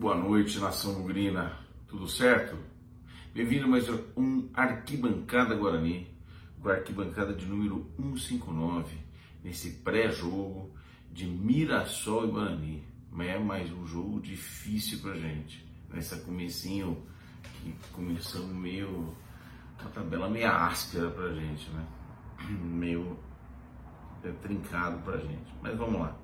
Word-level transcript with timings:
Boa 0.00 0.14
noite, 0.14 0.58
nação 0.58 0.98
ugrina. 1.02 1.58
Tudo 1.86 2.08
certo? 2.08 2.56
Bem-vindo 3.34 3.68
mais 3.68 3.86
um 4.16 4.48
Arquibancada 4.54 5.54
Guarani, 5.54 6.08
a 6.64 6.70
arquibancada 6.70 7.34
de 7.34 7.44
número 7.44 7.86
159, 7.98 8.96
nesse 9.44 9.72
pré-jogo 9.72 10.74
de 11.12 11.26
Mirassol 11.26 12.28
e 12.28 12.30
Guarani. 12.30 12.84
É 13.18 13.38
mais 13.38 13.70
um 13.70 13.86
jogo 13.86 14.22
difícil 14.22 15.00
pra 15.00 15.12
gente. 15.12 15.68
Nessa 15.92 16.16
comecinho 16.20 17.04
que 17.42 17.74
começamos 17.92 18.56
meio. 18.56 19.14
uma 19.82 19.90
tabela 19.90 20.30
meio 20.30 20.48
áspera 20.48 21.10
pra 21.10 21.30
gente, 21.34 21.68
né? 21.72 21.86
Meio 22.48 23.18
é, 24.24 24.32
trincado 24.32 24.98
pra 25.02 25.18
gente. 25.18 25.52
Mas 25.60 25.76
vamos 25.76 26.00
lá. 26.00 26.16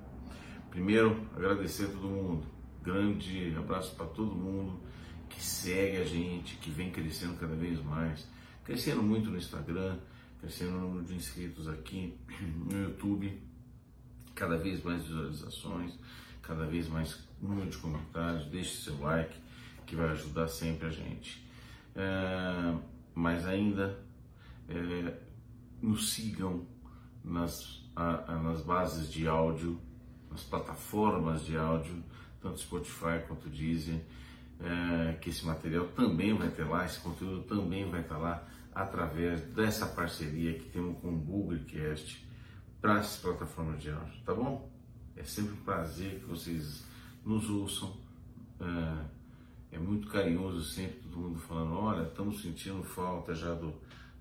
Primeiro, 0.71 1.27
agradecer 1.35 1.85
a 1.85 1.89
todo 1.89 2.07
mundo 2.07 2.56
grande 2.87 3.53
abraço 3.57 3.93
para 3.95 4.05
todo 4.05 4.33
mundo 4.33 4.79
que 5.27 5.43
segue 5.43 5.97
a 5.97 6.05
gente, 6.05 6.55
que 6.55 6.69
vem 6.69 6.89
crescendo 6.89 7.37
cada 7.37 7.53
vez 7.53 7.83
mais, 7.83 8.25
crescendo 8.63 9.03
muito 9.03 9.29
no 9.29 9.37
Instagram, 9.37 9.97
crescendo 10.39 10.71
no 10.71 10.87
número 10.87 11.05
de 11.05 11.15
inscritos 11.15 11.67
aqui 11.67 12.17
no 12.71 12.81
YouTube, 12.83 13.41
cada 14.33 14.57
vez 14.57 14.81
mais 14.81 15.03
visualizações, 15.03 15.99
cada 16.41 16.65
vez 16.65 16.87
mais 16.87 17.27
número 17.41 17.69
de 17.69 17.77
comentários, 17.77 18.45
deixe 18.45 18.77
seu 18.77 18.97
like 19.01 19.37
que 19.85 19.93
vai 19.93 20.07
ajudar 20.11 20.47
sempre 20.47 20.87
a 20.87 20.89
gente. 20.89 21.45
É, 21.93 22.77
mas 23.13 23.45
ainda 23.45 23.99
é, 24.69 25.13
nos 25.81 26.13
sigam 26.13 26.65
nas, 27.21 27.83
a, 27.93 28.31
a, 28.31 28.41
nas 28.41 28.61
bases 28.61 29.11
de 29.11 29.27
áudio, 29.27 29.77
nas 30.31 30.43
plataformas 30.43 31.45
de 31.45 31.57
áudio 31.57 32.01
tanto 32.41 32.59
Spotify 32.59 33.23
quanto 33.27 33.49
Deezer, 33.49 34.01
é, 34.59 35.13
que 35.13 35.29
esse 35.29 35.45
material 35.45 35.85
também 35.87 36.33
vai 36.33 36.49
ter 36.49 36.63
lá, 36.63 36.85
esse 36.85 36.99
conteúdo 36.99 37.43
também 37.43 37.89
vai 37.89 38.01
estar 38.01 38.17
lá 38.17 38.47
através 38.73 39.41
dessa 39.41 39.85
parceria 39.87 40.53
que 40.53 40.69
temos 40.69 40.99
com 40.99 41.09
o 41.09 41.17
Googlecast 41.17 42.25
para 42.79 42.99
as 42.99 43.17
plataformas 43.17 43.81
de 43.81 43.89
áudio, 43.89 44.21
tá 44.23 44.33
bom? 44.33 44.69
É 45.15 45.23
sempre 45.23 45.53
um 45.53 45.63
prazer 45.63 46.19
que 46.19 46.25
vocês 46.25 46.83
nos 47.25 47.49
ouçam. 47.49 47.97
É, 48.59 49.75
é 49.75 49.79
muito 49.79 50.07
carinhoso 50.07 50.63
sempre 50.63 50.99
todo 50.99 51.17
mundo 51.17 51.39
falando, 51.39 51.73
olha, 51.73 52.07
estamos 52.07 52.41
sentindo 52.41 52.83
falta 52.83 53.33
já 53.33 53.53
do, 53.53 53.73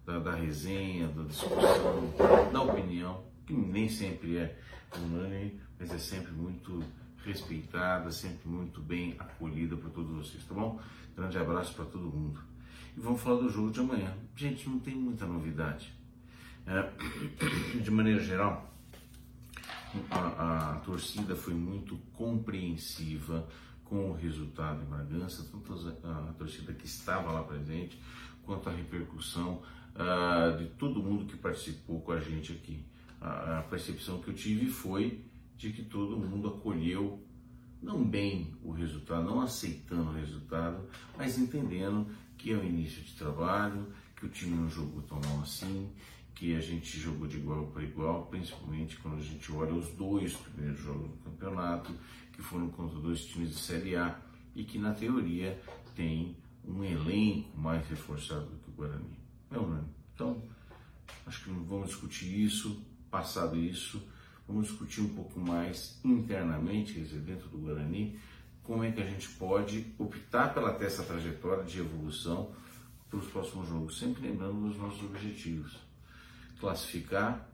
da, 0.05 0.19
da 0.19 0.35
resenha, 0.35 1.09
da 1.09 1.23
discussão, 1.23 2.13
da 2.53 2.63
opinião, 2.63 3.25
que 3.47 3.53
nem 3.53 3.89
sempre 3.89 4.39
é 4.39 4.59
unânime, 4.97 5.61
mas 5.79 5.93
é 5.93 5.99
sempre 5.99 6.33
muito 6.33 6.83
respeitada, 7.27 8.11
sempre 8.11 8.49
muito 8.49 8.81
bem 8.81 9.17
acolhida 9.19 9.77
por 9.77 9.91
todos 9.91 10.11
vocês, 10.17 10.45
tá 10.45 10.55
bom? 10.55 10.81
Grande 11.17 11.37
abraço 11.39 11.75
para 11.75 11.85
todo 11.85 12.05
mundo. 12.05 12.41
E 12.97 13.01
vamos 13.01 13.21
falar 13.21 13.43
do 13.43 13.51
jogo 13.51 13.71
de 13.71 13.81
amanhã. 13.81 14.15
Gente, 14.35 14.69
não 14.69 14.79
tem 14.79 14.95
muita 14.95 15.27
novidade. 15.27 15.93
É, 16.67 16.91
de 17.81 17.91
maneira 17.91 18.21
geral, 18.21 18.73
a, 20.11 20.73
a, 20.73 20.81
torcida 20.81 21.37
foi 21.37 21.55
muito 21.55 21.97
compreensiva 22.15 23.47
com 23.85 24.11
o 24.11 24.15
resultado 24.15 24.83
em 24.83 24.87
Bragança, 24.87 25.47
tanto 25.51 25.73
a, 26.05 26.31
a 26.31 26.33
torcida 26.33 26.73
que 26.73 26.87
estava 26.87 27.31
lá 27.33 27.43
presente, 27.43 28.01
quanto 28.45 28.69
a 28.69 28.73
repercussão 28.73 29.63
uh, 29.95 30.57
de 30.59 30.67
todo 30.71 31.03
mundo 31.03 31.27
que 31.27 31.37
participou 31.37 32.01
com 32.01 32.13
a 32.13 32.21
gente 32.21 32.53
aqui. 32.53 32.85
A, 33.21 33.61
a 33.61 33.63
percepção 33.63 34.21
que 34.21 34.29
eu 34.29 34.35
tive 34.35 34.67
foi 34.67 35.25
de 35.57 35.73
que 35.73 35.83
todo 35.83 36.17
mundo 36.17 36.49
acolheu 36.49 37.23
não 37.83 38.05
bem 38.05 38.55
o 38.63 38.73
resultado, 38.73 39.25
não 39.25 39.41
aceitando 39.41 40.11
o 40.11 40.15
resultado, 40.15 40.89
mas 41.17 41.39
entendendo 41.39 42.07
que 42.37 42.53
é 42.53 42.57
o 42.57 42.65
início 42.65 43.03
de 43.03 43.15
trabalho, 43.15 43.87
que 44.17 44.27
o 44.27 44.29
time 44.29 44.57
não 44.57 44.69
jogou 44.69 45.03
tão 45.03 45.21
mal 45.21 45.43
assim, 45.43 45.91
que 46.35 46.55
a 46.55 46.61
gente 46.61 46.99
jogou 46.99 47.27
de 47.27 47.39
igual 47.39 47.67
para 47.69 47.83
igual, 47.83 48.27
principalmente 48.27 48.99
quando 48.99 49.19
a 49.19 49.23
gente 49.23 49.51
olha 49.53 49.73
os 49.73 49.89
dois 49.91 50.35
primeiros 50.35 50.81
jogos 50.81 51.11
do 51.11 51.17
campeonato, 51.19 51.93
que 52.33 52.43
foram 52.43 52.69
contra 52.69 52.99
dois 52.99 53.25
times 53.25 53.51
de 53.51 53.57
Série 53.57 53.97
A 53.97 54.21
e 54.55 54.65
que 54.65 54.79
na 54.79 54.93
teoria 54.93 55.61
tem 55.95 56.37
um 56.67 56.85
elenco 56.85 57.57
mais 57.59 57.87
reforçado 57.89 58.47
do 58.47 58.57
que 58.59 58.71
o 58.71 58.73
Guarani. 58.75 59.19
É, 59.51 59.59
né? 59.59 59.85
Então, 60.15 60.43
acho 61.27 61.45
que 61.45 61.51
não 61.51 61.65
vamos 61.65 61.89
discutir 61.89 62.45
isso, 62.45 62.85
passado 63.11 63.57
isso, 63.57 64.03
Vamos 64.49 64.69
discutir 64.69 65.01
um 65.01 65.09
pouco 65.09 65.41
mais 65.41 65.99
internamente, 66.05 66.95
quer 66.95 67.01
dizer, 67.01 67.21
dentro 67.21 67.49
do 67.49 67.59
Guarani, 67.59 68.19
como 68.63 68.85
é 68.85 68.93
que 68.93 69.01
a 69.01 69.07
gente 69.07 69.29
pode 69.31 69.93
optar 69.99 70.55
pela 70.55 70.71
essa 70.85 71.03
trajetória 71.03 71.65
de 71.65 71.81
evolução 71.81 72.53
para 73.09 73.19
os 73.19 73.27
próximos 73.29 73.69
jogos, 73.69 73.99
sempre 73.99 74.29
lembrando 74.29 74.69
dos 74.69 74.77
nossos 74.77 75.03
objetivos. 75.05 75.79
Classificar 76.61 77.49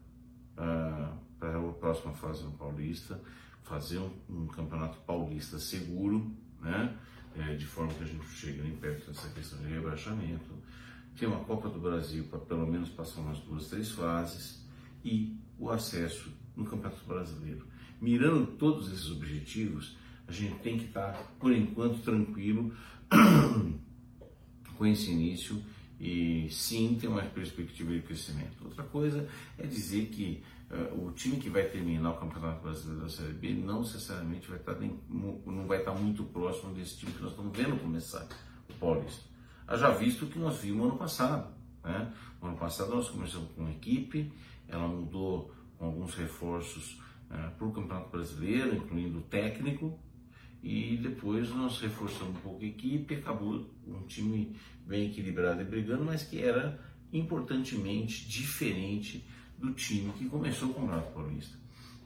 uh, 0.53 1.17
para 1.39 1.59
a 1.59 1.73
próxima 1.73 2.13
fase 2.13 2.43
no 2.45 2.53
Paulista, 2.53 3.21
fazer 3.63 3.99
um, 3.99 4.11
um 4.29 4.47
campeonato 4.47 4.99
paulista 5.01 5.59
seguro, 5.59 6.31
né? 6.61 6.97
É, 7.35 7.55
de 7.55 7.65
forma 7.65 7.93
que 7.95 8.03
a 8.03 8.07
gente 8.07 8.27
chegue 8.27 8.61
nem 8.61 8.77
perto 8.77 9.07
dessa 9.11 9.29
questão 9.31 9.59
de 9.61 9.67
rebaixamento, 9.67 10.53
ter 11.17 11.27
uma 11.27 11.43
Copa 11.45 11.71
do 11.71 11.81
Brasil 11.81 12.25
para 12.25 12.39
pelo 12.39 12.67
menos 12.67 12.91
passar 12.91 13.21
umas 13.21 13.39
duas, 13.39 13.69
três 13.69 13.91
fases 13.91 14.67
e 15.03 15.39
o 15.59 15.71
acesso 15.71 16.31
no 16.57 16.65
Campeonato 16.65 17.05
Brasileiro. 17.07 17.67
Mirando 18.01 18.47
todos 18.47 18.93
esses 18.93 19.11
objetivos, 19.11 19.97
a 20.27 20.33
gente 20.33 20.57
tem 20.57 20.79
que 20.79 20.87
estar, 20.87 21.13
por 21.39 21.53
enquanto, 21.53 22.03
tranquilo 22.03 22.73
com 24.77 24.87
esse 24.87 25.11
início 25.11 25.63
e 26.01 26.49
sim 26.51 26.99
ter 27.01 27.07
uma 27.07 27.23
perspectiva 27.23 27.93
de 27.93 28.01
crescimento. 28.01 28.65
Outra 28.65 28.83
coisa 28.83 29.29
é 29.57 29.67
dizer 29.67 30.07
que 30.07 30.43
uh, 30.71 31.07
o 31.07 31.13
time 31.13 31.37
que 31.37 31.49
vai 31.49 31.65
terminar 31.65 32.11
o 32.11 32.17
Campeonato 32.19 32.61
Brasileiro 32.63 33.03
da 33.03 33.09
Série 33.09 33.35
B 33.35 33.55
não 33.55 33.83
necessariamente 33.83 34.49
vai 34.49 34.59
estar, 34.59 34.75
nem, 34.75 34.99
não 35.09 35.67
vai 35.67 35.79
estar 35.79 35.93
muito 35.93 36.25
próximo 36.25 36.75
desse 36.75 36.99
time 36.99 37.13
que 37.13 37.23
nós 37.23 37.31
estamos 37.31 37.57
vendo 37.57 37.81
começar, 37.81 38.27
o 38.69 38.75
Paulista. 38.75 39.23
Já 39.77 39.91
visto 39.91 40.25
o 40.25 40.29
que 40.29 40.39
nós 40.39 40.59
vimos 40.59 40.87
ano 40.87 40.97
passado. 40.97 41.55
Né? 41.85 42.13
No 42.41 42.49
ano 42.49 42.57
passado 42.57 42.95
nós 42.95 43.09
começamos 43.09 43.51
com 43.53 43.63
uma 43.63 43.71
equipe, 43.71 44.33
ela 44.67 44.89
mudou 44.89 45.55
alguns 45.87 46.15
reforços 46.15 47.01
uh, 47.31 47.51
para 47.57 47.67
o 47.67 47.73
Campeonato 47.73 48.11
Brasileiro, 48.11 48.77
incluindo 48.77 49.19
o 49.19 49.23
técnico, 49.23 49.99
e 50.63 50.97
depois 50.97 51.51
nós 51.51 51.81
reforçamos 51.81 52.37
um 52.37 52.41
pouco 52.41 52.63
a 52.63 52.67
equipe, 52.67 53.15
acabou 53.15 53.69
um 53.87 54.03
time 54.07 54.57
bem 54.87 55.11
equilibrado 55.11 55.61
e 55.61 55.65
brigando, 55.65 56.05
mas 56.05 56.23
que 56.23 56.41
era 56.41 56.81
importantemente 57.13 58.29
diferente 58.29 59.27
do 59.59 59.73
time 59.73 60.13
que 60.13 60.29
começou 60.29 60.71
o 60.71 60.75
Campeonato 60.75 61.13
Paulista. 61.13 61.59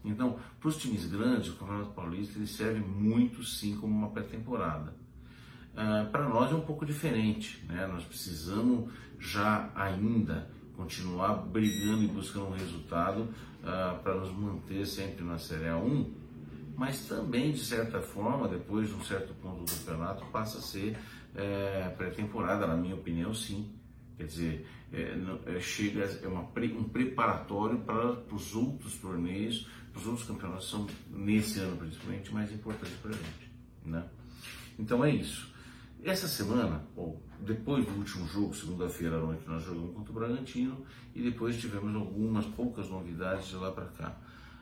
Então, 0.05 0.39
para 0.61 0.69
os 0.69 0.77
times 0.77 1.05
grandes, 1.07 1.49
o 1.51 1.57
Campeonato 1.57 1.91
Paulista 1.91 2.39
ele 2.39 2.47
serve 2.47 2.81
muito 2.81 3.43
sim 3.43 3.77
como 3.77 3.93
uma 3.93 4.11
pré-temporada. 4.11 4.95
Uh, 5.73 6.11
para 6.11 6.29
nós 6.29 6.51
é 6.51 6.55
um 6.55 6.61
pouco 6.61 6.87
diferente, 6.87 7.63
né? 7.67 7.87
nós 7.87 8.05
precisamos 8.05 8.91
já 9.19 9.71
ainda 9.75 10.51
continuar 10.77 11.35
brigando 11.35 12.05
e 12.05 12.07
buscando 12.07 12.47
um 12.47 12.53
resultado 12.53 13.23
uh, 13.23 14.03
para 14.03 14.15
nos 14.15 14.31
manter 14.31 14.87
sempre 14.87 15.25
na 15.25 15.39
Série 15.39 15.65
A1, 15.65 16.07
mas 16.77 17.07
também, 17.07 17.53
de 17.53 17.65
certa 17.65 18.01
forma, 18.01 18.47
depois 18.47 18.89
de 18.89 18.95
um 18.95 19.03
certo 19.03 19.35
ponto 19.35 19.65
do 19.65 19.79
campeonato, 19.79 20.27
passa 20.27 20.59
a 20.59 20.61
ser 20.61 20.97
é, 21.35 21.89
pré-temporada, 21.97 22.67
na 22.67 22.77
minha 22.77 22.95
opinião, 22.95 23.33
sim. 23.33 23.73
Quer 24.19 24.25
dizer, 24.25 24.67
é, 24.93 25.17
é, 25.47 25.61
chega 25.61 26.05
é 26.23 26.29
uma, 26.29 26.43
um 26.43 26.85
preparatório 26.85 27.79
para 27.79 28.23
os 28.31 28.55
outros 28.55 28.97
torneios, 28.99 29.67
os 29.95 30.07
outros 30.07 30.27
campeonatos 30.27 30.69
são, 30.69 30.87
nesse 31.09 31.59
ano 31.61 31.79
principalmente, 31.79 32.33
mais 32.33 32.53
importantes 32.53 32.97
para 32.99 33.11
a 33.11 33.15
gente. 33.15 33.51
Né? 33.85 34.05
Então 34.79 35.03
é 35.03 35.11
isso. 35.11 35.56
Essa 36.03 36.29
semana, 36.29 36.87
ou 36.95 37.23
depois 37.41 37.85
do 37.85 37.93
último 37.93 38.27
jogo, 38.27 38.55
segunda-feira 38.55 39.17
à 39.17 39.21
noite, 39.21 39.43
nós 39.47 39.65
jogamos 39.65 39.95
contra 39.95 40.13
o 40.13 40.15
Bragantino 40.15 40.87
e 41.15 41.23
depois 41.23 41.61
tivemos 41.61 41.95
algumas 41.95 42.47
poucas 42.47 42.89
novidades 42.89 43.49
de 43.49 43.57
lá 43.57 43.73
para 43.73 43.87
cá. 43.87 44.17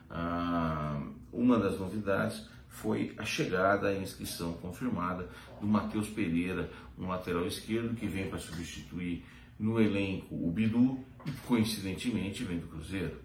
Ah, 0.09 1.01
uma 1.31 1.59
das 1.59 1.79
novidades 1.79 2.47
foi 2.67 3.13
a 3.17 3.23
chegada, 3.23 3.87
a 3.87 3.97
inscrição 3.97 4.53
confirmada 4.53 5.29
do 5.61 5.67
Matheus 5.67 6.09
Pereira, 6.09 6.69
um 6.97 7.07
lateral 7.07 7.45
esquerdo 7.45 7.95
que 7.95 8.07
vem 8.07 8.29
para 8.29 8.39
substituir 8.39 9.23
no 9.57 9.79
elenco 9.79 10.35
o 10.35 10.51
Bidu 10.51 10.99
e 11.25 11.31
coincidentemente 11.47 12.43
vem 12.43 12.59
do 12.59 12.67
Cruzeiro. 12.67 13.24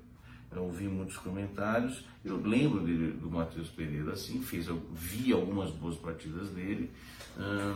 Eu 0.53 0.65
ouvi 0.65 0.89
muitos 0.89 1.17
comentários, 1.17 2.05
eu 2.25 2.37
lembro 2.37 2.81
dele, 2.81 3.13
do 3.13 3.31
Matheus 3.31 3.69
Pereira 3.69 4.13
assim, 4.13 4.43
fez, 4.43 4.67
vi 4.93 5.33
algumas 5.33 5.71
boas 5.71 5.97
partidas 5.97 6.51
dele. 6.51 6.91
Ah, 7.39 7.75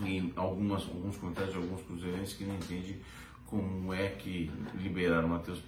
e 0.00 0.32
algumas, 0.36 0.82
alguns 0.84 1.16
comentários 1.16 1.52
de 1.52 1.58
alguns 1.58 1.82
cruzeirenses 1.82 2.34
que 2.34 2.44
não 2.44 2.54
entendem 2.56 2.98
como 3.46 3.92
é 3.92 4.08
que 4.08 4.50
liberaram 4.76 5.28
Matheus 5.28 5.62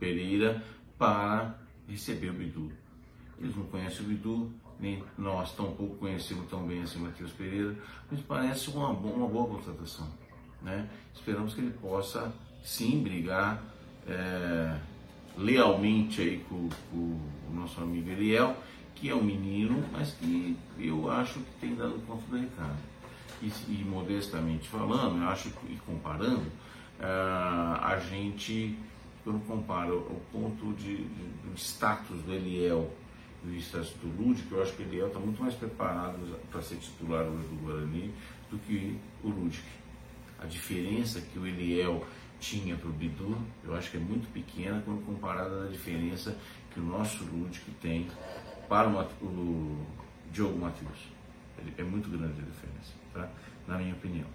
Pereira 0.00 0.62
para 0.98 1.56
receber 1.86 2.30
o 2.30 2.32
Bidu. 2.32 2.72
Eles 3.38 3.54
não 3.54 3.64
conhecem 3.66 4.04
o 4.04 4.08
Bidu, 4.08 4.52
nem 4.80 5.04
nós 5.16 5.54
tampouco 5.54 5.96
conhecemos 5.96 6.48
tão 6.48 6.66
bem 6.66 6.82
assim 6.82 6.98
o 6.98 7.02
Matheus 7.02 7.30
Pereira, 7.30 7.76
mas 8.10 8.20
parece 8.22 8.70
uma, 8.70 8.88
uma 8.88 9.28
boa 9.28 9.46
contratação. 9.46 10.08
Né? 10.60 10.88
Esperamos 11.14 11.54
que 11.54 11.60
ele 11.60 11.70
possa 11.70 12.32
sim 12.64 13.00
brigar 13.02 13.62
é, 14.08 14.76
lealmente 15.36 16.20
aí 16.20 16.44
com, 16.48 16.68
com, 16.90 16.96
o 17.50 17.54
nosso 17.54 17.80
amigo 17.80 18.10
Eliel, 18.10 18.56
que 18.94 19.08
é 19.08 19.14
um 19.14 19.22
menino, 19.22 19.84
mas 19.92 20.12
que 20.12 20.56
eu 20.78 21.10
acho 21.10 21.40
que 21.40 21.60
tem 21.60 21.74
dado 21.74 22.00
conta 22.06 22.22
do 22.28 22.38
recado. 22.38 22.78
E, 23.42 23.46
e 23.68 23.84
modestamente 23.84 24.68
falando, 24.68 25.20
eu 25.20 25.28
acho 25.28 25.50
que, 25.50 25.72
e 25.72 25.76
comparando, 25.84 26.46
uh, 27.00 27.80
a 27.80 28.00
gente, 28.08 28.78
quando 29.24 29.44
compara 29.46 29.92
o 29.92 30.20
ponto 30.30 30.72
de, 30.74 30.96
de, 30.96 31.24
do 31.44 31.54
status 31.56 32.22
do 32.22 32.32
Eliel 32.32 32.88
e 33.44 33.48
o 33.48 33.56
status 33.56 33.92
do 34.00 34.22
Lúdico, 34.22 34.54
eu 34.54 34.62
acho 34.62 34.72
que 34.74 34.82
o 34.82 34.86
Eliel 34.86 35.08
está 35.08 35.18
muito 35.18 35.42
mais 35.42 35.54
preparado 35.54 36.38
para 36.50 36.62
ser 36.62 36.76
titular 36.76 37.24
hoje 37.24 37.48
do 37.48 37.64
Guarani 37.64 38.14
do 38.50 38.58
que 38.58 38.96
o 39.24 39.28
Lúdico. 39.28 39.66
A 40.38 40.46
diferença 40.46 41.20
que 41.20 41.38
o 41.38 41.46
Eliel 41.46 42.04
tinha 42.42 42.76
para 42.76 42.88
o 42.88 42.92
Bidu, 42.92 43.38
eu 43.64 43.74
acho 43.76 43.92
que 43.92 43.96
é 43.96 44.00
muito 44.00 44.30
pequena 44.32 44.82
quando 44.84 45.06
comparada 45.06 45.64
à 45.64 45.68
diferença 45.68 46.36
que 46.72 46.80
o 46.80 46.82
nosso 46.82 47.24
Lúdico 47.24 47.70
tem 47.80 48.08
para 48.68 48.88
o, 48.88 49.00
o 49.24 49.86
Diogo 50.32 50.58
Matheus. 50.58 51.08
É 51.78 51.84
muito 51.84 52.10
grande 52.10 52.42
a 52.42 52.44
diferença, 52.44 52.92
tá? 53.14 53.30
na 53.68 53.78
minha 53.78 53.94
opinião. 53.94 54.26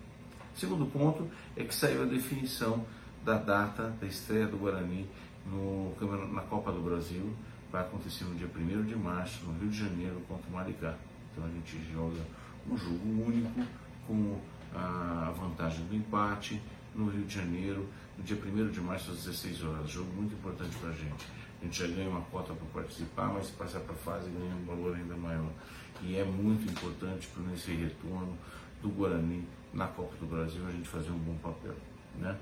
Segundo 0.56 0.86
ponto 0.86 1.30
é 1.58 1.66
que 1.66 1.76
saiu 1.76 2.04
a 2.04 2.06
definição 2.06 2.86
da 3.26 3.38
data 3.38 3.94
da 4.00 4.08
estreia 4.08 4.48
do 4.48 4.58
Guarani 4.58 5.06
no, 5.46 5.94
na 6.32 6.42
Copa 6.44 6.72
do 6.72 6.80
Brasil. 6.80 7.34
Vai 7.70 7.82
acontecer 7.82 8.24
no 8.24 8.36
dia 8.36 8.48
1 8.48 8.86
de 8.86 8.96
março, 8.96 9.46
no 9.46 9.60
Rio 9.60 9.70
de 9.70 9.78
Janeiro, 9.78 10.22
contra 10.30 10.50
o 10.50 10.54
Maricá. 10.54 10.96
Então 11.32 11.44
a 11.44 11.50
gente 11.50 11.78
joga 11.92 12.22
um 12.70 12.78
jogo 12.78 13.26
único 13.28 13.62
com 14.08 14.40
a 14.74 15.34
vantagem 15.38 15.86
do 15.88 15.96
empate 15.96 16.62
no 16.98 17.10
Rio 17.10 17.26
de 17.26 17.36
Janeiro, 17.36 17.88
no 18.18 18.24
dia 18.24 18.36
1 18.36 18.72
de 18.72 18.82
março 18.82 19.12
às 19.12 19.18
16 19.24 19.64
horas. 19.64 19.90
Jogo 19.90 20.12
muito 20.14 20.34
importante 20.34 20.76
para 20.78 20.90
a 20.90 20.94
gente. 20.94 21.26
A 21.62 21.66
gente 21.66 21.80
já 21.80 21.88
ganha 21.88 22.10
uma 22.10 22.22
cota 22.22 22.54
para 22.54 22.82
participar, 22.82 23.28
mas 23.28 23.48
se 23.48 23.52
passar 23.54 23.80
para 23.82 23.94
a 23.94 23.98
fase 23.98 24.30
ganha 24.30 24.56
um 24.56 24.66
valor 24.66 24.96
ainda 24.96 25.16
maior. 25.16 25.50
E 26.02 26.16
é 26.16 26.24
muito 26.24 26.70
importante 26.70 27.28
para 27.28 27.44
nesse 27.44 27.72
retorno 27.72 28.38
do 28.82 28.90
Guarani 28.90 29.44
na 29.74 29.88
Copa 29.88 30.16
do 30.18 30.26
Brasil 30.26 30.66
a 30.68 30.72
gente 30.72 30.88
fazer 30.88 31.12
um 31.12 31.18
bom 31.18 31.36
papel. 31.36 31.76
Né? 32.20 32.36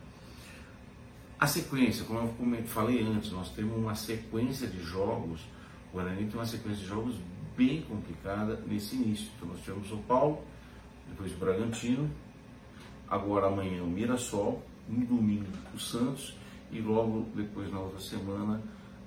A 1.39 1.47
sequência, 1.47 2.05
como 2.05 2.55
eu 2.55 2.63
falei 2.63 3.01
antes, 3.03 3.31
nós 3.31 3.49
temos 3.49 3.77
uma 3.77 3.95
sequência 3.95 4.67
de 4.67 4.81
jogos, 4.81 5.41
o 5.91 5.97
Guarani 5.97 6.25
tem 6.25 6.35
uma 6.35 6.45
sequência 6.45 6.81
de 6.81 6.87
jogos 6.87 7.15
bem 7.55 7.81
complicada 7.81 8.61
nesse 8.67 8.95
início. 8.95 9.27
Então 9.35 9.49
nós 9.49 9.59
tivemos 9.61 9.87
São 9.87 10.01
Paulo, 10.03 10.41
depois 11.09 11.31
o 11.33 11.35
Bragantino, 11.35 12.09
agora 13.09 13.47
amanhã 13.47 13.83
o 13.83 13.87
Mirassol, 13.87 14.61
no 14.87 15.05
domingo 15.05 15.47
o 15.73 15.79
Santos 15.79 16.35
e 16.71 16.79
logo 16.79 17.27
depois 17.35 17.71
na 17.71 17.79
outra 17.79 17.99
semana 17.99 18.61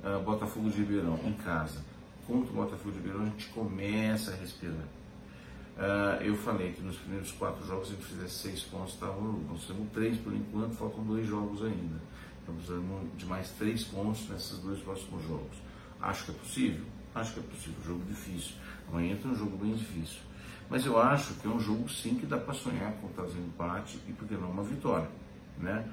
uh, 0.04 0.22
Botafogo 0.22 0.70
de 0.70 0.78
Ribeirão 0.78 1.18
em 1.24 1.32
casa. 1.32 1.84
Contra 2.26 2.50
o 2.50 2.54
Botafogo 2.54 2.92
de 2.92 2.98
Ribeirão 2.98 3.22
a 3.22 3.26
gente 3.26 3.48
começa 3.48 4.32
a 4.32 4.36
respirar. 4.36 4.86
Uh, 5.76 6.22
eu 6.22 6.36
falei 6.36 6.72
que 6.72 6.82
nos 6.82 6.96
primeiros 6.96 7.30
quatro 7.32 7.64
jogos 7.66 7.88
a 7.88 7.90
gente 7.92 8.04
fizesse 8.04 8.34
seis 8.34 8.62
pontos, 8.62 8.96
tá, 8.96 9.06
nós 9.06 9.64
temos 9.64 9.88
três 9.92 10.18
por 10.18 10.32
enquanto, 10.32 10.74
faltam 10.74 11.04
dois 11.04 11.26
jogos 11.26 11.62
ainda. 11.62 12.00
Estamos 12.40 12.64
precisando 12.64 13.16
de 13.16 13.26
mais 13.26 13.50
três 13.50 13.84
pontos 13.84 14.28
nesses 14.28 14.58
dois 14.58 14.80
próximos 14.80 15.22
jogos. 15.24 15.56
Acho 16.00 16.24
que 16.24 16.30
é 16.30 16.34
possível? 16.34 16.84
Acho 17.14 17.34
que 17.34 17.40
é 17.40 17.42
possível. 17.42 17.82
Jogo 17.84 18.04
difícil. 18.06 18.56
Amanhã 18.88 19.16
tem 19.16 19.30
um 19.30 19.34
jogo 19.34 19.56
bem 19.56 19.74
difícil. 19.74 20.20
Mas 20.70 20.84
eu 20.84 20.98
acho 21.00 21.34
que 21.34 21.46
é 21.46 21.50
um 21.50 21.60
jogo 21.60 21.88
sim 21.88 22.14
que 22.14 22.26
dá 22.26 22.36
para 22.36 22.52
sonhar 22.52 22.92
com 23.00 23.08
trazer 23.08 23.38
um 23.38 23.46
empate 23.46 23.98
e 24.08 24.12
por 24.12 24.28
que 24.28 24.34
não 24.34 24.50
uma 24.50 24.62
vitória. 24.62 25.08
Né? 25.58 25.84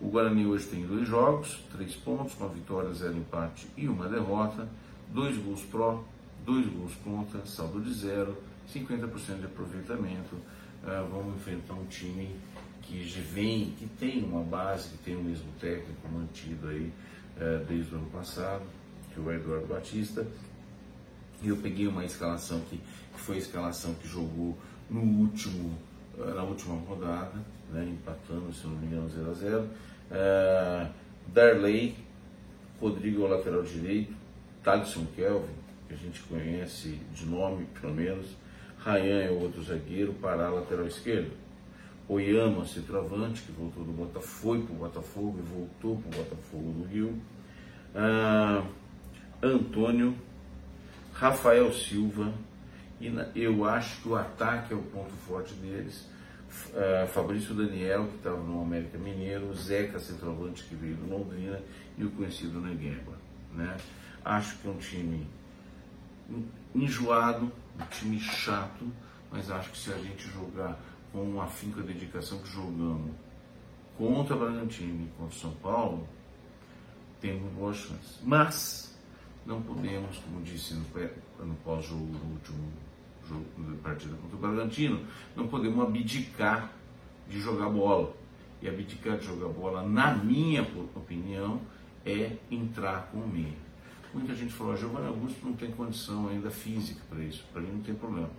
O 0.00 0.08
Guarani 0.08 0.46
hoje 0.46 0.66
tem 0.66 0.84
dois 0.84 1.08
jogos, 1.08 1.58
três 1.72 1.94
pontos, 1.94 2.34
uma 2.38 2.48
vitória, 2.48 2.92
zero 2.92 3.16
empate 3.16 3.66
e 3.76 3.88
uma 3.88 4.08
derrota, 4.08 4.68
dois 5.08 5.36
gols 5.38 5.62
pró, 5.62 6.02
dois 6.44 6.66
gols 6.66 6.92
contra, 7.04 7.46
saldo 7.46 7.80
de 7.80 7.94
zero, 7.94 8.36
50% 8.72 9.38
de 9.38 9.46
aproveitamento. 9.46 10.34
Uh, 10.34 11.08
vamos 11.10 11.36
enfrentar 11.36 11.74
um 11.74 11.86
time 11.86 12.30
que 12.82 13.02
vem, 13.32 13.70
que 13.78 13.86
tem 13.98 14.22
uma 14.22 14.42
base, 14.42 14.90
que 14.90 14.98
tem 14.98 15.16
o 15.16 15.22
mesmo 15.22 15.50
técnico 15.60 16.08
mantido 16.08 16.68
aí 16.68 16.92
uh, 17.36 17.64
desde 17.64 17.94
o 17.94 17.98
ano 17.98 18.10
passado, 18.10 18.62
que 19.12 19.18
é 19.18 19.22
o 19.22 19.32
Eduardo 19.32 19.66
Batista. 19.66 20.26
E 21.42 21.48
eu 21.48 21.56
peguei 21.56 21.86
uma 21.86 22.04
escalação 22.04 22.60
que, 22.60 22.78
que 22.78 23.20
foi 23.20 23.36
a 23.36 23.38
escalação 23.38 23.94
que 23.94 24.08
jogou 24.08 24.56
no 24.90 25.00
último, 25.00 25.76
uh, 26.18 26.34
na 26.34 26.42
última 26.42 26.76
rodada, 26.76 27.40
né, 27.72 27.84
empatando, 27.84 28.52
se 28.52 28.66
não 28.66 28.76
me 28.76 28.86
engano, 28.86 29.08
0 29.08 29.30
a 29.30 29.34
0 29.34 29.68
Darley, 31.28 31.96
Rodrigo 32.80 33.26
lateral 33.26 33.62
direito, 33.62 34.14
Thaleson 34.62 35.06
Kelvin, 35.16 35.54
que 35.88 35.94
a 35.94 35.96
gente 35.96 36.20
conhece 36.22 37.00
de 37.12 37.26
nome 37.26 37.66
pelo 37.80 37.94
menos, 37.94 38.36
Rayan 38.78 39.22
é 39.22 39.30
o 39.30 39.40
outro 39.40 39.62
zagueiro, 39.64 40.12
Pará, 40.14 40.48
lateral 40.48 40.86
esquerdo. 40.86 41.32
Oyama, 42.08 42.64
centroavante, 42.64 43.42
que 43.42 43.50
voltou 43.50 43.82
do 43.82 43.90
Botafogo, 43.90 44.22
foi 44.22 44.62
para 44.62 44.74
o 44.74 44.78
Botafogo 44.78 45.38
e 45.40 45.42
voltou 45.42 45.96
para 45.96 46.08
o 46.08 46.24
Botafogo 46.24 46.72
do 46.72 46.84
Rio. 46.84 47.20
Ah, 47.92 48.64
Antônio, 49.42 50.14
Rafael 51.18 51.72
Silva, 51.72 52.32
e 53.00 53.10
eu 53.34 53.64
acho 53.64 54.02
que 54.02 54.08
o 54.08 54.16
ataque 54.16 54.74
é 54.74 54.76
o 54.76 54.82
ponto 54.82 55.12
forte 55.26 55.54
deles. 55.54 56.06
Ah, 56.74 57.06
Fabrício 57.06 57.54
Daniel, 57.54 58.06
que 58.08 58.16
estava 58.16 58.36
no 58.36 58.62
América 58.62 58.98
Mineiro, 58.98 59.54
Zeca, 59.54 59.98
centroavante, 59.98 60.64
que 60.64 60.74
veio 60.74 60.94
do 60.96 61.08
Londrina, 61.08 61.60
e 61.96 62.04
o 62.04 62.10
conhecido 62.10 62.60
Negueba. 62.60 63.12
Né? 63.52 63.76
Acho 64.24 64.58
que 64.58 64.68
é 64.68 64.70
um 64.70 64.76
time 64.76 65.26
enjoado, 66.74 67.50
um 67.80 67.86
time 67.86 68.20
chato, 68.20 68.86
mas 69.30 69.50
acho 69.50 69.70
que 69.70 69.78
se 69.78 69.92
a 69.92 69.98
gente 69.98 70.28
jogar 70.28 70.78
com 71.12 71.22
uma 71.22 71.46
finca 71.46 71.80
dedicação 71.82 72.38
que 72.40 72.48
jogamos 72.48 73.12
contra 73.96 74.36
o 74.36 74.38
Bragantino 74.38 75.04
e 75.04 75.08
contra 75.16 75.34
o 75.34 75.38
São 75.38 75.52
Paulo, 75.52 76.06
temos 77.20 77.50
boas 77.52 77.76
chances. 77.76 78.18
Mas 78.22 78.95
não 79.46 79.62
podemos, 79.62 80.18
como 80.18 80.42
disse 80.42 80.74
no, 80.74 80.84
no 81.46 81.54
pós-jogo 81.56 82.04
do 82.04 82.32
último 82.32 82.72
jogo 83.28 83.44
da 83.58 83.76
partida 83.82 84.14
contra 84.16 84.36
o 84.36 84.40
Bragantino, 84.40 85.00
não 85.34 85.46
podemos 85.48 85.86
abdicar 85.86 86.72
de 87.28 87.40
jogar 87.40 87.68
bola. 87.68 88.14
E 88.60 88.68
abdicar 88.68 89.18
de 89.18 89.26
jogar 89.26 89.48
bola, 89.48 89.82
na 89.86 90.14
minha 90.14 90.62
opinião, 90.94 91.60
é 92.04 92.36
entrar 92.50 93.08
com 93.12 93.18
o 93.18 93.28
meio. 93.28 93.54
Muita 94.14 94.34
gente 94.34 94.52
falou, 94.52 94.72
ah, 94.72 94.76
Giovanni 94.76 95.08
Augusto 95.08 95.44
não 95.44 95.52
tem 95.52 95.70
condição 95.72 96.28
ainda 96.28 96.50
física 96.50 97.00
para 97.08 97.22
isso. 97.22 97.44
Para 97.52 97.60
mim 97.60 97.72
não 97.72 97.82
tem 97.82 97.94
problema. 97.94 98.30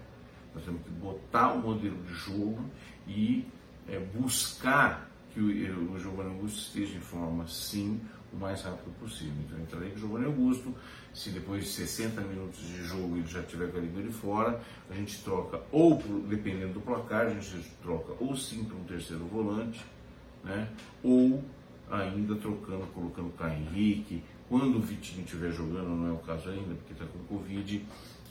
Nós 0.55 0.63
temos 0.63 0.81
que 0.81 0.89
botar 0.89 1.53
o 1.53 1.61
modelo 1.61 2.01
de 2.03 2.13
jogo 2.13 2.59
e 3.07 3.45
é, 3.87 3.99
buscar 3.99 5.07
que 5.33 5.39
o, 5.39 5.93
o 5.93 5.99
Giovanni 5.99 6.31
Augusto 6.31 6.57
esteja 6.57 6.97
em 6.97 7.01
forma, 7.01 7.45
sim, 7.47 8.01
o 8.33 8.37
mais 8.37 8.61
rápido 8.61 8.91
possível. 8.99 9.33
Então, 9.45 9.57
eu 9.57 9.63
entrarei 9.63 9.89
com 9.91 9.95
o 9.95 9.99
Giovanni 9.99 10.25
Augusto. 10.25 10.73
Se 11.13 11.29
depois 11.29 11.63
de 11.63 11.69
60 11.69 12.21
minutos 12.21 12.59
de 12.59 12.83
jogo 12.83 13.17
ele 13.17 13.27
já 13.27 13.41
tiver 13.43 13.71
com 13.71 13.77
a 13.77 13.81
língua 13.81 14.03
de 14.03 14.11
fora, 14.11 14.61
a 14.89 14.93
gente 14.93 15.23
troca, 15.23 15.61
ou 15.71 16.01
dependendo 16.27 16.73
do 16.73 16.81
placar, 16.81 17.27
a 17.27 17.29
gente 17.29 17.71
troca 17.81 18.13
ou 18.19 18.35
sim 18.35 18.63
para 18.65 18.77
um 18.77 18.83
terceiro 18.83 19.25
volante, 19.25 19.83
né? 20.43 20.69
ou 21.01 21.43
ainda 21.89 22.35
trocando, 22.35 22.85
colocando 22.87 23.29
o 23.29 23.31
Caio 23.31 23.59
Henrique, 23.59 24.23
quando 24.49 24.77
o 24.77 24.81
Vitinho 24.81 25.23
estiver 25.23 25.51
jogando, 25.51 25.89
não 25.89 26.07
é 26.07 26.11
o 26.11 26.19
caso 26.19 26.49
ainda, 26.49 26.73
porque 26.75 26.93
está 26.93 27.05
com 27.05 27.19
Covid, 27.25 27.85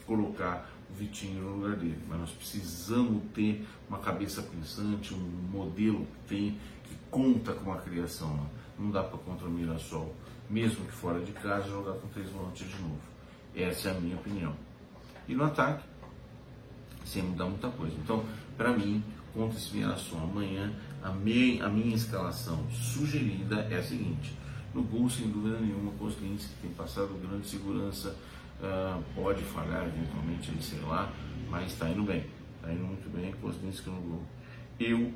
colocar 0.07 0.71
o 0.91 0.95
Vitinho 0.95 1.43
no 1.43 1.57
lugar 1.57 1.77
dele. 1.77 1.99
Mas 2.09 2.21
nós 2.21 2.31
precisamos 2.31 3.23
ter 3.35 3.67
uma 3.89 3.99
cabeça 3.99 4.43
pensante, 4.43 5.13
um 5.13 5.19
modelo 5.51 6.07
que 6.07 6.29
tem, 6.29 6.59
que 6.85 6.97
conta 7.11 7.53
com 7.53 7.73
a 7.73 7.77
criação. 7.77 8.49
Não 8.79 8.91
dá 8.91 9.03
para 9.03 9.19
contra 9.19 9.47
o 9.47 9.51
Mirassol, 9.51 10.15
mesmo 10.51 10.85
que 10.85 10.93
fora 10.93 11.21
de 11.21 11.33
casa, 11.33 11.69
jogar 11.69 11.95
com 11.95 12.09
três 12.09 12.29
volantes 12.31 12.69
de 12.69 12.83
novo. 12.83 13.01
Essa 13.55 13.89
é 13.89 13.97
a 13.97 14.01
minha 14.01 14.17
opinião. 14.17 14.55
E 15.27 15.35
no 15.35 15.45
ataque, 15.45 15.85
sem 17.05 17.23
mudar 17.23 17.47
muita 17.47 17.69
coisa. 17.69 17.95
Então, 18.03 18.25
para 18.57 18.73
mim, 18.73 19.03
contra 19.33 19.59
esse 19.59 19.75
Mirassol 19.75 20.21
amanhã, 20.21 20.73
a 21.03 21.11
minha, 21.11 21.65
a 21.65 21.69
minha 21.69 21.97
escalação 21.97 22.67
sugerida 22.71 23.67
é 23.71 23.79
a 23.79 23.83
seguinte 23.83 24.37
no 24.77 24.83
gol, 24.83 25.09
sem 25.09 25.29
dúvida 25.29 25.59
nenhuma, 25.59 25.91
Kozlinski, 25.93 26.55
que 26.55 26.63
tem 26.63 26.71
passado 26.73 27.19
grande 27.27 27.47
segurança, 27.47 28.15
uh, 28.61 29.03
pode 29.15 29.43
falhar 29.43 29.87
eventualmente, 29.87 30.53
sei 30.63 30.81
lá, 30.81 31.11
mas 31.49 31.73
está 31.73 31.89
indo 31.89 32.03
bem. 32.03 32.27
Está 32.57 32.71
indo 32.71 32.85
muito 32.85 33.11
bem, 33.11 33.33
Kozlinski 33.41 33.89
no 33.89 34.01
gol. 34.03 34.23
Eu 34.79 35.13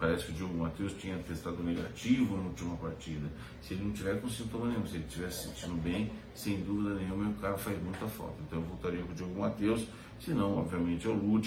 Parece 0.00 0.24
que 0.24 0.32
o 0.32 0.34
Diogo 0.34 0.56
Matheus 0.56 0.94
tinha 0.94 1.18
testado 1.18 1.62
negativo 1.62 2.34
na 2.38 2.44
última 2.44 2.74
partida. 2.76 3.30
Se 3.60 3.74
ele 3.74 3.84
não 3.84 3.92
tiver 3.92 4.18
com 4.18 4.30
sintoma 4.30 4.68
nenhum, 4.68 4.86
se 4.86 4.96
ele 4.96 5.04
estiver 5.04 5.30
se 5.30 5.48
sentindo 5.48 5.74
bem, 5.82 6.10
sem 6.34 6.62
dúvida 6.62 6.94
nenhuma, 6.94 7.28
o 7.28 7.34
cara 7.34 7.58
faz 7.58 7.80
muita 7.82 8.08
falta. 8.08 8.36
Então 8.46 8.60
eu 8.60 8.64
voltaria 8.64 9.02
com 9.02 9.12
o 9.12 9.14
Diogo 9.14 9.38
Matheus, 9.38 9.86
se 10.18 10.32
não, 10.32 10.56
obviamente, 10.56 11.06
é 11.06 11.10
o. 11.10 11.40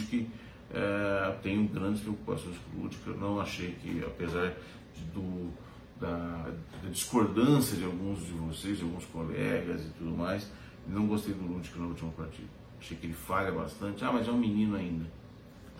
É, 0.71 1.37
tenho 1.41 1.67
grandes 1.67 2.01
preocupações 2.01 2.55
com 2.57 2.79
o 2.79 2.83
Ludic. 2.83 3.07
Eu 3.07 3.17
não 3.17 3.39
achei 3.39 3.71
que, 3.73 4.03
apesar 4.05 4.53
de, 4.95 5.03
do, 5.13 5.51
da, 5.99 6.51
da, 6.83 6.89
discordância 6.89 7.75
de 7.75 7.85
alguns 7.85 8.25
de 8.25 8.33
vocês, 8.33 8.77
de 8.77 8.83
alguns 8.83 9.05
colegas 9.05 9.83
e 9.83 9.89
tudo 9.97 10.11
mais, 10.11 10.51
não 10.87 11.07
gostei 11.07 11.33
do 11.33 11.43
Ludic 11.43 11.77
na 11.79 11.87
última 11.87 12.11
partida. 12.11 12.49
Achei 12.79 12.97
que 12.97 13.07
ele 13.07 13.13
falha 13.13 13.51
bastante. 13.51 14.05
Ah, 14.05 14.11
mas 14.11 14.27
é 14.27 14.31
um 14.31 14.37
menino 14.37 14.75
ainda. 14.75 15.05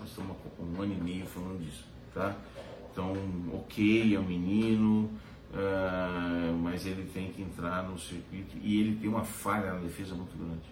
Estamos 0.04 0.36
um 0.60 0.82
ano 0.82 0.94
e 0.94 1.02
meio 1.02 1.26
falando 1.26 1.64
disso, 1.64 1.86
tá? 2.14 2.36
Então, 2.92 3.14
ok, 3.54 4.16
é 4.16 4.20
um 4.20 4.24
menino, 4.24 5.10
uh, 5.52 6.54
mas 6.62 6.86
ele 6.86 7.10
tem 7.12 7.32
que 7.32 7.42
entrar 7.42 7.84
no 7.84 7.98
circuito 7.98 8.56
e 8.62 8.80
ele 8.80 8.96
tem 8.98 9.10
uma 9.10 9.24
falha 9.24 9.74
na 9.74 9.80
defesa 9.80 10.14
muito 10.14 10.38
grande. 10.38 10.72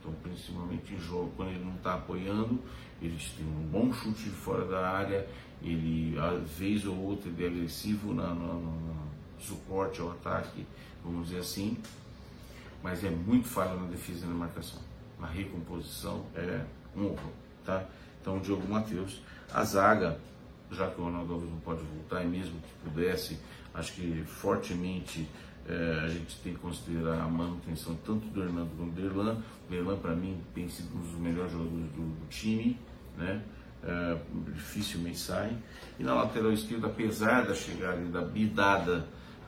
Então, 0.00 0.12
principalmente 0.22 0.92
em 0.92 0.98
jogo, 0.98 1.32
quando 1.36 1.50
ele 1.50 1.64
não 1.64 1.76
está 1.76 1.94
apoiando, 1.94 2.58
ele 3.00 3.16
tem 3.36 3.46
um 3.46 3.68
bom 3.68 3.92
chute 3.92 4.24
de 4.24 4.30
fora 4.30 4.66
da 4.66 4.86
área, 4.86 5.26
ele, 5.62 6.18
às 6.18 6.50
vez 6.58 6.84
ou 6.84 6.96
outra, 6.96 7.30
ele 7.30 7.44
é 7.44 7.46
agressivo 7.46 8.12
na, 8.12 8.28
no, 8.34 8.60
no 8.60 8.96
suporte 9.38 10.00
ao 10.00 10.10
ataque, 10.10 10.66
vamos 11.02 11.28
dizer 11.28 11.40
assim, 11.40 11.78
mas 12.82 13.02
é 13.02 13.10
muito 13.10 13.48
falho 13.48 13.80
na 13.80 13.86
defesa 13.86 14.26
e 14.26 14.28
na 14.28 14.34
marcação. 14.34 14.80
Na 15.18 15.26
recomposição 15.26 16.26
é 16.34 16.64
um 16.96 17.06
horror, 17.06 17.30
tá? 17.64 17.86
Então, 18.20 18.38
Diogo 18.40 18.68
Matheus, 18.68 19.22
a 19.52 19.64
zaga 19.64 20.18
já 20.70 20.90
que 20.90 21.00
o 21.00 21.04
Ronaldo 21.04 21.34
Alves 21.34 21.50
não 21.50 21.58
pode 21.60 21.82
voltar, 21.82 22.24
e 22.24 22.26
mesmo 22.26 22.54
que 22.60 22.90
pudesse, 22.90 23.38
acho 23.74 23.92
que 23.94 24.24
fortemente 24.26 25.28
é, 25.68 26.00
a 26.04 26.08
gente 26.08 26.36
tem 26.40 26.52
que 26.52 26.60
considerar 26.60 27.22
a 27.22 27.28
manutenção 27.28 27.96
tanto 28.04 28.26
do 28.28 28.42
Hernando 28.42 28.70
quanto 28.76 28.92
do 28.92 29.04
Erlan. 29.04 29.42
O 29.70 29.74
Erlan, 29.74 29.96
para 29.96 30.14
mim, 30.14 30.40
tem 30.54 30.68
sido 30.68 30.94
um 30.96 31.00
dos 31.00 31.18
melhores 31.18 31.52
jogadores 31.52 31.90
do, 31.92 32.02
do 32.02 32.28
time, 32.28 32.78
né? 33.16 33.42
É, 33.82 34.18
dificilmente 34.54 35.18
sai. 35.18 35.56
E 35.98 36.02
na 36.02 36.14
lateral 36.14 36.52
esquerda, 36.52 36.86
apesar 36.86 37.46
da 37.46 37.54
chegada 37.54 38.00
e 38.00 38.06
da 38.06 38.22
bidada 38.22 39.06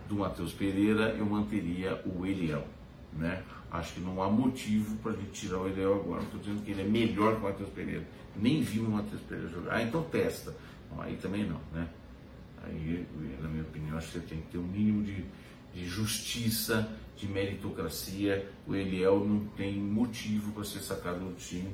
do 0.08 0.16
Matheus 0.16 0.52
Pereira, 0.52 1.14
eu 1.18 1.24
manteria 1.24 2.00
o 2.04 2.24
Eliel. 2.26 2.66
Né? 3.12 3.42
Acho 3.70 3.94
que 3.94 4.00
não 4.00 4.22
há 4.22 4.30
motivo 4.30 4.96
para 4.96 5.12
a 5.12 5.14
gente 5.14 5.32
tirar 5.32 5.58
o 5.58 5.68
Eliel 5.68 5.94
agora. 5.94 6.20
Não 6.20 6.26
estou 6.26 6.40
dizendo 6.40 6.64
que 6.64 6.70
ele 6.70 6.82
é 6.82 6.84
melhor 6.84 7.34
que 7.34 7.40
o 7.40 7.44
Matheus 7.44 7.70
Pereira. 7.70 8.06
Nem 8.34 8.62
vi 8.62 8.80
o 8.80 8.88
Matheus 8.88 9.22
Pereira 9.22 9.48
jogar. 9.50 9.74
Ah, 9.74 9.82
então 9.82 10.02
testa. 10.04 10.54
Bom, 10.90 11.00
aí 11.02 11.16
também 11.16 11.44
não, 11.44 11.60
né? 11.72 11.88
Aí, 12.64 13.06
na 13.40 13.48
minha 13.48 13.62
opinião, 13.62 13.96
acho 13.96 14.08
que 14.08 14.18
você 14.18 14.26
tem 14.26 14.40
que 14.40 14.48
ter 14.48 14.58
um 14.58 14.66
mínimo 14.66 15.04
de, 15.04 15.24
de 15.74 15.86
justiça, 15.86 16.88
de 17.16 17.28
meritocracia. 17.28 18.48
O 18.66 18.74
Eliel 18.74 19.24
não 19.24 19.44
tem 19.56 19.76
motivo 19.76 20.52
para 20.52 20.64
ser 20.64 20.80
sacado 20.80 21.20
do 21.20 21.34
time, 21.36 21.68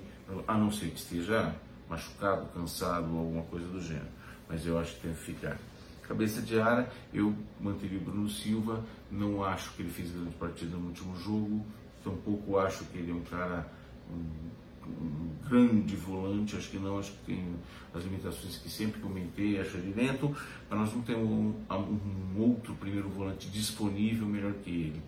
a 0.47 0.57
não 0.57 0.71
ser 0.71 0.91
que 0.91 0.99
esteja 0.99 1.55
machucado, 1.89 2.47
cansado 2.55 3.13
ou 3.13 3.19
alguma 3.19 3.43
coisa 3.45 3.67
do 3.69 3.81
gênero. 3.81 4.09
Mas 4.49 4.67
eu 4.67 4.79
acho 4.79 4.95
que 4.97 5.03
tem 5.03 5.13
que 5.13 5.21
ficar. 5.21 5.59
Cabeça 6.03 6.43
de 6.43 6.61
área, 6.61 6.91
eu 7.13 7.35
manteria 7.61 7.99
o 7.99 8.03
Bruno 8.03 8.29
Silva. 8.29 8.85
Não 9.11 9.45
acho 9.45 9.73
que 9.73 9.83
ele 9.83 9.91
fez 9.91 10.11
grande 10.11 10.35
partida 10.35 10.77
no 10.77 10.89
último 10.89 11.17
jogo. 11.17 11.65
Tampouco 12.03 12.59
acho 12.59 12.85
que 12.87 12.99
ele 12.99 13.11
é 13.11 13.15
um 13.15 13.23
cara. 13.23 13.67
Um, 14.11 14.53
um 14.85 15.49
grande 15.49 15.95
volante, 15.95 16.57
acho 16.57 16.71
que 16.71 16.79
não, 16.79 16.99
acho 16.99 17.13
que 17.13 17.19
tem 17.27 17.55
as 17.95 18.03
limitações 18.03 18.57
que 18.57 18.69
sempre 18.69 19.01
comentei, 19.01 19.61
acho 19.61 19.77
ele 19.77 19.95
lento, 19.95 20.35
mas 20.69 20.79
nós 20.79 20.93
não 20.93 21.03
temos 21.03 21.29
um, 21.31 21.55
um, 21.71 22.41
outro 22.41 22.75
primeiro 22.75 23.09
volante 23.09 23.49
disponível 23.49 24.27
melhor 24.27 24.53
que 24.55 24.71
ele. 24.71 25.03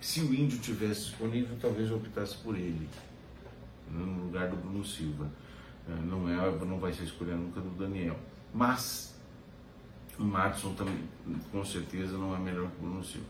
Se 0.00 0.20
o 0.20 0.34
Índio 0.34 0.58
tivesse 0.58 1.06
disponível, 1.06 1.56
talvez 1.58 1.88
eu 1.88 1.96
optasse 1.96 2.36
por 2.36 2.54
ele, 2.54 2.86
no 3.90 4.24
lugar 4.24 4.48
do 4.48 4.56
Bruno 4.56 4.84
Silva. 4.84 5.30
É, 5.88 5.94
não, 6.04 6.28
é, 6.28 6.64
não 6.64 6.78
vai 6.78 6.92
ser 6.92 7.04
escolha 7.04 7.34
nunca 7.34 7.60
do 7.60 7.70
Daniel. 7.70 8.18
Mas 8.52 9.14
o 10.18 10.24
Matson 10.24 10.74
também, 10.74 10.98
com 11.50 11.64
certeza, 11.64 12.16
não 12.16 12.34
é 12.34 12.38
melhor 12.38 12.70
que 12.70 12.76
o 12.78 12.88
Bruno 12.88 13.04
Silva. 13.04 13.26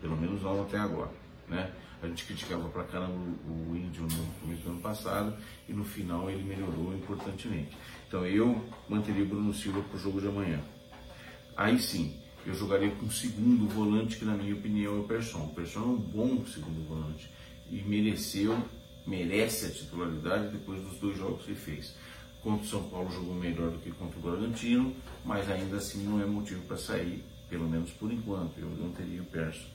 Pelo 0.00 0.16
menos 0.16 0.42
não 0.42 0.62
até 0.62 0.78
agora. 0.78 1.12
Né? 1.52 1.70
A 2.02 2.08
gente 2.08 2.24
criticava 2.24 2.66
pra 2.70 2.82
caramba 2.84 3.12
o, 3.12 3.76
índio 3.76 4.02
no 4.04 4.26
começo 4.40 4.62
do 4.62 4.70
ano 4.70 4.80
passado 4.80 5.36
e 5.68 5.72
no 5.72 5.84
final 5.84 6.30
ele 6.30 6.42
melhorou 6.42 6.94
importantemente. 6.94 7.76
Então 8.08 8.26
eu 8.26 8.64
manteria 8.88 9.22
o 9.22 9.26
Bruno 9.26 9.52
Silva 9.52 9.82
para 9.82 9.96
o 9.96 10.00
jogo 10.00 10.20
de 10.20 10.28
amanhã. 10.28 10.60
Aí 11.54 11.78
sim, 11.78 12.16
eu 12.46 12.54
jogaria 12.54 12.90
com 12.92 13.04
o 13.04 13.10
segundo 13.10 13.68
volante, 13.68 14.16
que 14.16 14.24
na 14.24 14.34
minha 14.34 14.54
opinião 14.54 14.96
é 14.96 15.00
o 15.00 15.04
Persson. 15.04 15.44
O 15.44 15.54
Persson 15.54 15.80
é 15.80 15.82
um 15.82 15.96
bom 15.96 16.44
segundo 16.46 16.88
volante 16.88 17.30
e 17.70 17.82
mereceu, 17.82 18.58
merece 19.06 19.66
a 19.66 19.70
titularidade 19.70 20.48
depois 20.48 20.80
dos 20.80 20.98
dois 20.98 21.18
jogos 21.18 21.44
que 21.44 21.54
fez. 21.54 21.94
Contra 22.42 22.64
o 22.64 22.68
São 22.68 22.82
Paulo 22.84 23.12
jogou 23.12 23.34
melhor 23.34 23.70
do 23.70 23.78
que 23.78 23.92
contra 23.92 24.18
o 24.18 24.22
Bragantino, 24.22 24.96
mas 25.24 25.48
ainda 25.48 25.76
assim 25.76 26.02
não 26.02 26.20
é 26.20 26.24
motivo 26.24 26.62
para 26.62 26.78
sair, 26.78 27.22
pelo 27.48 27.68
menos 27.68 27.90
por 27.90 28.10
enquanto. 28.10 28.58
Eu 28.58 28.68
manteria 28.70 29.22
o 29.22 29.26
Persson. 29.26 29.68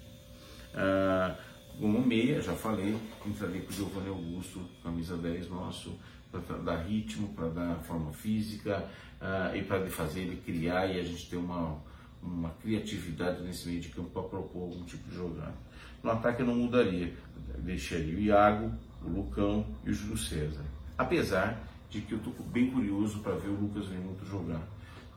Ah, 0.74 1.38
como 1.80 2.06
meia, 2.06 2.42
já 2.42 2.54
falei, 2.54 2.98
entraria 3.26 3.62
com 3.62 3.70
o 3.70 3.74
Giovanni 3.74 4.10
Augusto, 4.10 4.62
camisa 4.84 5.16
10 5.16 5.50
nosso, 5.50 5.98
para 6.32 6.58
dar 6.58 6.78
ritmo, 6.78 7.30
para 7.30 7.48
dar 7.50 7.76
forma 7.80 8.12
física 8.12 8.90
uh, 9.22 9.56
e 9.56 9.64
para 9.64 9.86
fazer 9.88 10.22
ele 10.22 10.42
criar 10.46 10.88
e 10.88 11.00
a 11.00 11.04
gente 11.04 11.30
ter 11.30 11.38
uma, 11.38 11.78
uma 12.22 12.50
criatividade 12.62 13.42
nesse 13.42 13.68
meio 13.68 13.80
de 13.80 13.90
campo 13.90 14.10
para 14.10 14.24
propor 14.24 14.64
algum 14.64 14.84
tipo 14.84 15.10
de 15.10 15.16
jogada. 15.16 15.56
No 16.04 16.12
ataque 16.12 16.42
eu 16.42 16.46
não 16.46 16.56
mudaria, 16.56 17.14
deixaria 17.60 18.16
o 18.16 18.20
Iago, 18.20 18.72
o 19.04 19.10
Lucão 19.10 19.66
e 19.86 19.92
o 19.92 19.94
Júlio 19.94 20.18
César. 20.18 20.66
Apesar 20.98 21.64
de 21.90 22.02
que 22.02 22.14
eu 22.14 22.18
estou 22.18 22.34
bem 22.48 22.70
curioso 22.72 23.20
para 23.20 23.34
ver 23.36 23.50
o 23.50 23.60
Lucas 23.60 23.86
Venuto 23.88 24.26
jogar 24.26 24.62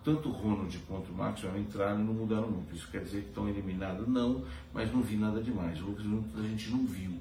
tanto 0.05 0.31
Ronald 0.31 0.77
quanto 0.89 1.11
o 1.11 1.15
Maxwell 1.15 1.59
entraram 1.59 2.01
e 2.01 2.05
não 2.05 2.15
mudaram 2.15 2.51
muito. 2.51 2.75
Isso 2.75 2.89
quer 2.91 3.03
dizer 3.03 3.23
que 3.23 3.29
estão 3.29 3.49
eliminados? 3.49 4.07
Não, 4.09 4.45
mas 4.73 4.93
não 4.93 5.03
vi 5.03 5.17
nada 5.17 5.43
demais. 5.43 5.81
O 5.81 5.87
Lucas 5.87 6.07
a 6.37 6.43
gente 6.43 6.71
não 6.71 6.87
viu, 6.87 7.13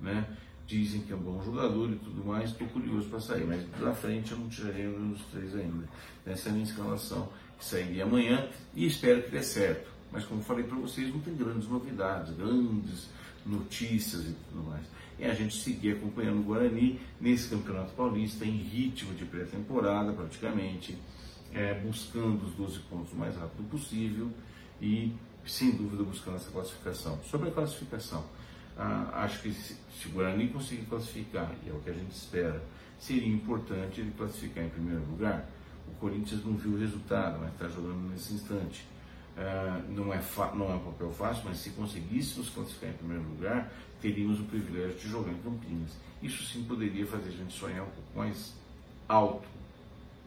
né? 0.00 0.26
Dizem 0.66 1.02
que 1.02 1.12
é 1.12 1.16
um 1.16 1.20
bom 1.20 1.42
jogador 1.44 1.90
e 1.90 1.96
tudo 1.96 2.24
mais, 2.24 2.50
estou 2.50 2.66
curioso 2.68 3.08
para 3.08 3.20
sair, 3.20 3.44
mas 3.44 3.66
da 3.78 3.92
frente 3.92 4.32
eu 4.32 4.38
não 4.38 4.48
tiraria 4.48 4.88
um 4.88 5.10
dos 5.10 5.22
três 5.26 5.54
ainda. 5.54 5.86
Essa 6.24 6.48
é 6.48 6.50
a 6.50 6.52
minha 6.54 6.64
escalação, 6.64 7.28
que 7.58 7.64
sairia 7.64 8.04
amanhã 8.04 8.48
e 8.74 8.86
espero 8.86 9.22
que 9.22 9.30
dê 9.30 9.42
certo. 9.42 9.90
Mas 10.10 10.24
como 10.24 10.42
falei 10.42 10.64
para 10.64 10.76
vocês, 10.76 11.12
não 11.12 11.20
tem 11.20 11.34
grandes 11.34 11.68
novidades, 11.68 12.34
grandes 12.34 13.08
notícias 13.44 14.22
e 14.22 14.34
tudo 14.48 14.62
mais. 14.68 14.84
E 15.18 15.24
a 15.24 15.34
gente 15.34 15.56
seguir 15.56 15.92
acompanhando 15.92 16.40
o 16.40 16.42
Guarani 16.42 16.98
nesse 17.20 17.48
Campeonato 17.48 17.92
Paulista 17.92 18.44
em 18.44 18.56
ritmo 18.56 19.14
de 19.14 19.24
pré-temporada 19.24 20.12
praticamente 20.12 20.96
é, 21.54 21.74
buscando 21.74 22.44
os 22.44 22.52
12 22.54 22.78
pontos 22.80 23.12
o 23.12 23.16
mais 23.16 23.36
rápido 23.36 23.68
possível 23.68 24.30
e, 24.80 25.14
sem 25.46 25.72
dúvida, 25.72 26.02
buscando 26.02 26.36
essa 26.36 26.50
classificação. 26.50 27.18
Sobre 27.24 27.48
a 27.48 27.52
classificação, 27.52 28.24
ah, 28.76 29.24
acho 29.24 29.42
que 29.42 29.52
se, 29.52 29.76
o 30.06 30.10
Guarani 30.10 30.48
conseguir 30.48 30.86
classificar, 30.86 31.50
e 31.64 31.68
é 31.68 31.72
o 31.72 31.78
que 31.80 31.90
a 31.90 31.92
gente 31.92 32.12
espera, 32.12 32.62
seria 32.98 33.28
importante 33.28 34.00
ele 34.00 34.12
classificar 34.16 34.64
em 34.64 34.70
primeiro 34.70 35.04
lugar. 35.10 35.46
O 35.88 35.94
Corinthians 35.96 36.44
não 36.44 36.54
viu 36.54 36.72
o 36.72 36.78
resultado, 36.78 37.38
mas 37.40 37.52
está 37.52 37.68
jogando 37.68 38.10
nesse 38.10 38.32
instante. 38.34 38.86
Ah, 39.36 39.80
não, 39.88 40.12
é 40.12 40.20
não 40.54 40.70
é 40.70 40.74
um 40.74 40.84
papel 40.84 41.10
fácil, 41.12 41.44
mas 41.46 41.58
se 41.58 41.70
conseguíssemos 41.70 42.50
classificar 42.50 42.90
em 42.90 42.94
primeiro 42.94 43.24
lugar, 43.24 43.70
teríamos 44.00 44.40
o 44.40 44.44
privilégio 44.44 44.98
de 44.98 45.08
jogar 45.08 45.32
em 45.32 45.38
Campinas. 45.38 45.92
Isso 46.22 46.44
sim 46.44 46.64
poderia 46.64 47.06
fazer 47.06 47.28
a 47.28 47.32
gente 47.32 47.52
sonhar 47.52 47.82
um 47.82 47.90
pouco 47.90 48.18
mais 48.18 48.54
alto 49.08 49.46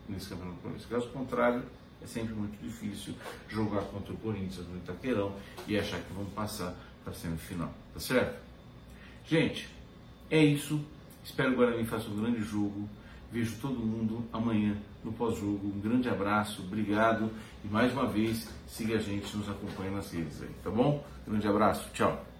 nesse 0.07 0.29
Campeonato 0.29 0.57
Paulista. 0.61 0.87
Caso 0.89 1.07
contrário, 1.09 1.63
é 2.01 2.07
sempre 2.07 2.33
muito 2.33 2.61
difícil 2.61 3.13
jogar 3.49 3.81
contra 3.83 4.13
o 4.13 4.17
Corinthians 4.17 4.67
no 4.67 4.77
Itaquerão 4.77 5.33
e 5.67 5.77
achar 5.77 5.99
que 5.99 6.13
vão 6.13 6.25
passar 6.25 6.75
para 7.03 7.11
a 7.11 7.15
semifinal, 7.15 7.73
tá 7.93 7.99
certo? 7.99 8.39
Gente, 9.27 9.69
é 10.29 10.43
isso. 10.43 10.83
Espero 11.23 11.49
que 11.49 11.55
o 11.55 11.57
Guarani 11.57 11.85
faça 11.85 12.07
um 12.09 12.21
grande 12.21 12.41
jogo. 12.43 12.87
Vejo 13.31 13.55
todo 13.59 13.79
mundo 13.79 14.23
amanhã 14.31 14.77
no 15.03 15.11
pós-jogo. 15.11 15.67
Um 15.67 15.79
grande 15.79 16.07
abraço, 16.07 16.61
obrigado 16.61 17.29
e 17.63 17.67
mais 17.67 17.91
uma 17.91 18.05
vez 18.05 18.47
siga 18.67 18.95
a 18.95 18.99
gente, 18.99 19.35
nos 19.35 19.49
acompanhe 19.49 19.91
nas 19.91 20.11
redes 20.11 20.41
aí, 20.41 20.51
tá 20.63 20.69
bom? 20.69 21.03
Grande 21.27 21.47
abraço, 21.47 21.89
tchau. 21.93 22.34